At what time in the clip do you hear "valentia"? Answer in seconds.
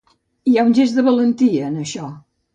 1.09-1.69